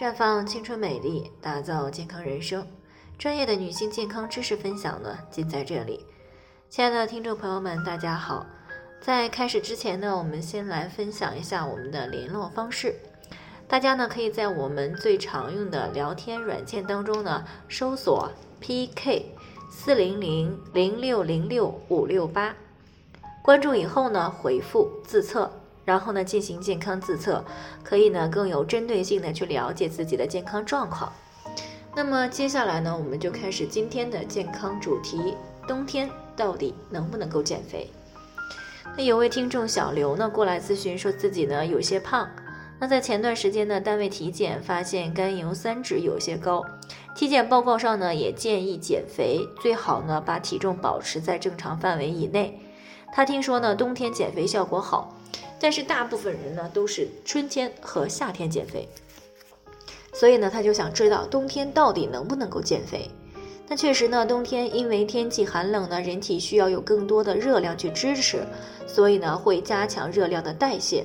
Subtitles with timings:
[0.00, 2.66] 绽放青春美丽，打造健康人生。
[3.18, 6.06] 专业的女性健康知识分享呢，尽在这里。
[6.70, 8.46] 亲爱的听众朋友们，大家好。
[9.02, 12.94] 在开始之前呢，我们先来分享一下我们的联络方式。
[13.68, 19.26] 大家呢，可以在我们最常用的聊天软件当中呢，搜索 PK
[19.70, 22.56] 四零零零六零六五六八，
[23.42, 25.59] 关注以后呢，回复自测。
[25.90, 27.44] 然后呢，进行健康自测，
[27.82, 31.12] 可以呢更有针对性的去了解自己的健康状况。
[31.96, 35.34] 那么接下来呢，我们就开始今天的健康主题：
[35.66, 37.90] 冬天到底能不能够减肥？
[38.96, 42.28] 那有位听众小刘呢过来咨询，说自己呢有些胖。
[42.78, 46.64] 那在前段时间呢，单位体检发现甘油三酯有些高，
[47.16, 52.60] 体检报告上呢也建议减肥，最好呢把体重保持在正常范围以内。
[53.12, 55.16] 他听说呢冬天减肥效果好。
[55.62, 58.88] 但是大部分人呢都是春天和夏天减肥，
[60.14, 63.10] 所以呢他就想知道冬天到底能不能够减肥。
[63.68, 68.42] 那确实呢，冬天因为天气寒冷呢，人体需要有更多的热量去支持，
[68.86, 71.04] 所以呢会加强热量的代谢。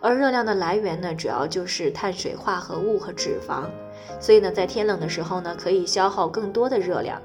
[0.00, 3.64] 而热量的来源呢，主要就是碳水化合物和脂肪，
[4.20, 7.20] 所以呢在天冷的时候呢，可以消耗更多的热量。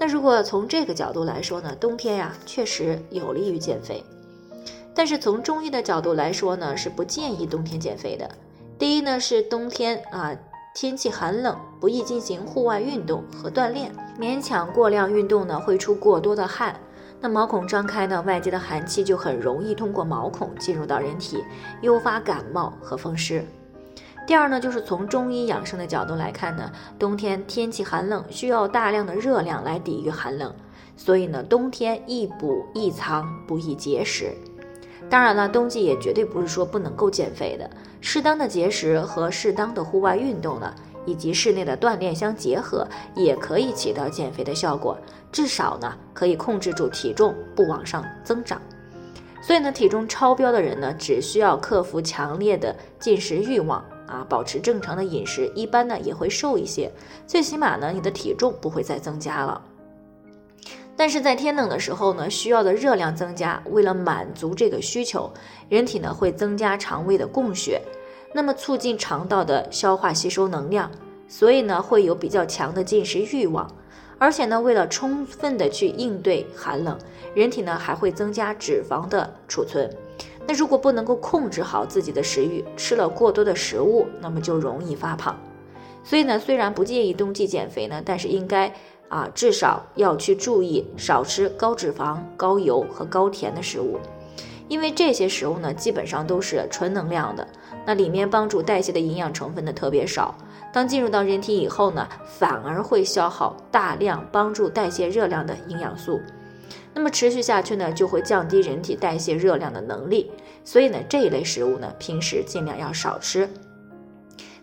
[0.00, 4.02] 那如果从这个角度来说呢，冬天呀确实有利于减肥。
[4.94, 8.28] 但是从中医的角度来说呢，是不建议冬天减肥的。
[8.78, 10.34] 第一呢，是冬天啊，
[10.74, 13.92] 天气寒冷，不宜进行户外运动和锻炼。
[14.20, 16.78] 勉强过量运动呢，会出过多的汗。
[17.20, 21.42] 那毛孔张开呢，外界的寒气就很容易通过毛孔进入到人体，
[21.80, 23.44] 诱发感冒和风湿。
[24.28, 30.54] 第二呢，就是从中医养生的角度来看呢，冬天天气寒冷，需要大量的热量来抵御寒冷，
[30.98, 34.34] 所以呢，冬天宜补宜藏，不宜节食。
[35.08, 37.70] 当然了，冬季也绝对不是说不能够减肥的。
[38.02, 40.74] 适当的节食和适当的户外运动呢，
[41.06, 44.94] 以及室内的锻炼相结合，也可以起到减肥的效果。
[45.32, 48.60] 至少呢，可以控制住体重不往上增长。
[49.40, 56.90] 所以呢，体重超标的人呢，只需要克服强烈的进食欲望啊，保持正常的饮食，一般呢也会瘦一些。
[57.26, 59.62] 最起码呢，你的体重不会再增加了。
[60.96, 65.30] 但是在天冷的时候呢，需要的热量增加，为了满足这个需求，
[65.68, 67.80] 人体呢会增加肠胃的供血，
[68.34, 70.90] 那么促进肠道的消化吸收能量，
[71.28, 73.70] 所以呢会有比较强的进食欲望，
[74.18, 76.98] 而且呢为了充分的去应对寒冷，
[77.32, 79.88] 人体呢还会增加脂肪的储存。
[80.48, 85.38] 那如果不能够控制好自己的食欲，吃了过多的食物，那么就容易发胖。
[86.02, 88.72] 所以呢，虽然不建议冬季减肥呢，但是应该。
[89.10, 93.98] 啊，至少要去注意少吃高脂肪、高油和高甜的食物，
[94.68, 97.48] 因为这些食物呢，基本上都是纯能量的，
[97.86, 100.34] 那里面帮助代谢的营养成分呢特别少。
[100.74, 102.06] 当进入到人体以后呢，
[102.38, 106.20] 反而会消耗大量帮助代谢热量的营养素，
[106.98, 110.32] 那么持续下去呢，就会降低人体代谢热量的能力。
[110.64, 113.48] 所以呢，这一类食物呢，平时尽量要少吃，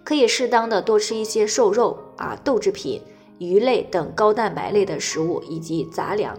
[0.03, 3.01] 可以适当的多吃一些瘦肉啊、豆制品。
[3.39, 6.37] 鱼类等高蛋白类的食物以及杂粮，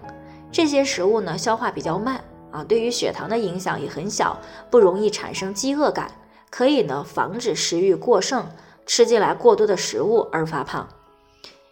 [0.52, 4.38] 这些食物呢消化比较慢啊，对于血糖的影响也很小，
[4.70, 6.10] 不容易产生饥饿感，
[6.50, 8.46] 可以呢防止食欲过剩，
[8.84, 10.86] 吃进来过多的食物而发胖。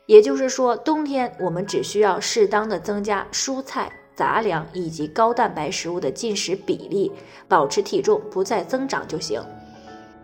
[0.06, 7.10] 也就是说，冬天我们只需要适当的增加蔬菜、杂粮以及高蛋白食物的进食比例，
[7.48, 9.42] 保持体重不再增长就行。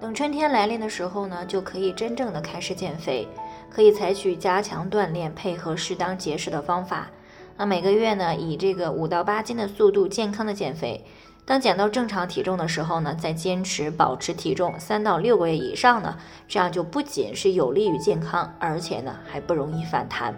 [0.01, 3.29] 等春天来临的时候呢，就可以真正的开始减肥。
[3.69, 7.09] 可以采取加强锻炼，配合适当节食的方法。
[7.57, 11.05] 那每个月呢，以这个五到八斤的速度健康的减肥。
[11.45, 16.17] 当减到正常体重的时候呢，再坚持保持体重三到六个月以上呢，
[16.49, 20.35] 这样就不仅是有利于健康，而且呢还不容易反弹。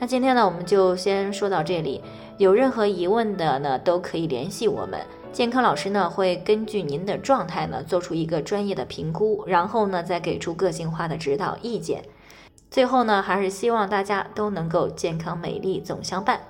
[0.00, 2.02] 那今天呢，我们就先说到这里。
[2.38, 5.00] 有任何疑问的呢，都可以联系我们。
[5.32, 12.04] 健康老师呢，会根据您的状态呢，做出一个专业的评估，然后呢，再给出个性化的指导意见。
[12.70, 16.40] 最后呢，还是希望大家都能够健康美丽总相伴。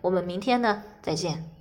[0.00, 1.53] 我们明天呢，再见。